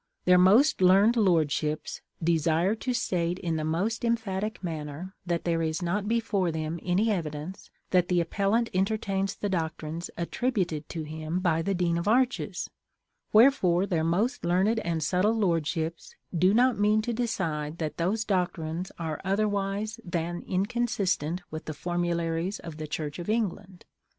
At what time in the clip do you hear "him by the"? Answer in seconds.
11.03-11.75